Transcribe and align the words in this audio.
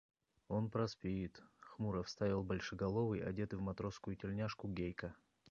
–Он 0.47 0.71
проспит,– 0.71 1.43
хмуро 1.59 2.01
вставил 2.01 2.41
большеголовый, 2.41 3.21
одетый 3.23 3.59
в 3.59 3.61
матросскую 3.61 4.15
тельняшку 4.15 4.67
Гейка. 4.67 5.13